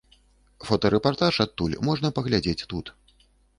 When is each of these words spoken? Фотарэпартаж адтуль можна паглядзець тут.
Фотарэпартаж 0.69 1.37
адтуль 1.45 1.77
можна 1.91 2.13
паглядзець 2.17 2.67
тут. 2.75 2.85